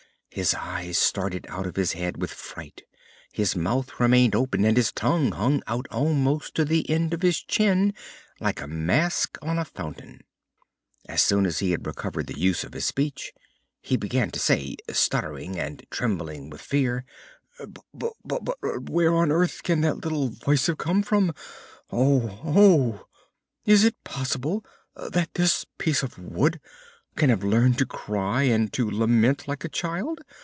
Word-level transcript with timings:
His 0.33 0.53
eyes 0.53 0.97
started 0.97 1.45
out 1.49 1.67
of 1.67 1.75
his 1.75 1.91
head 1.91 2.15
with 2.21 2.31
fright, 2.31 2.83
his 3.33 3.53
mouth 3.53 3.99
remained 3.99 4.33
open, 4.33 4.63
and 4.63 4.77
his 4.77 4.93
tongue 4.93 5.33
hung 5.33 5.61
out 5.67 5.87
almost 5.91 6.55
to 6.55 6.63
the 6.63 6.89
end 6.89 7.13
of 7.13 7.21
his 7.21 7.41
chin, 7.43 7.93
like 8.39 8.61
a 8.61 8.65
mask 8.67 9.37
on 9.41 9.59
a 9.59 9.65
fountain. 9.65 10.21
As 11.09 11.21
soon 11.21 11.45
as 11.45 11.59
he 11.59 11.71
had 11.71 11.85
recovered 11.85 12.27
the 12.27 12.39
use 12.39 12.63
of 12.63 12.71
his 12.73 12.85
speech 12.85 13.33
he 13.81 13.97
began 13.97 14.31
to 14.31 14.39
say, 14.39 14.77
stuttering 14.89 15.59
and 15.59 15.85
trembling 15.91 16.49
with 16.49 16.61
fear: 16.61 17.03
"But 17.97 18.13
where 18.89 19.13
on 19.13 19.33
earth 19.33 19.63
can 19.63 19.81
that 19.81 19.97
little 20.01 20.29
voice 20.29 20.67
have 20.67 20.77
come 20.77 21.03
from 21.03 21.27
that 21.27 21.35
said 21.37 21.53
'Oh! 21.91 22.39
oh!'? 22.45 23.07
Is 23.65 23.83
it 23.83 24.01
possible 24.05 24.63
that 24.95 25.33
this 25.33 25.65
piece 25.77 26.03
of 26.03 26.17
wood 26.17 26.61
can 27.17 27.29
have 27.29 27.43
learned 27.43 27.77
to 27.77 27.85
cry 27.85 28.43
and 28.43 28.71
to 28.71 28.89
lament 28.89 29.45
like 29.45 29.65
a 29.65 29.69
child? 29.69 30.21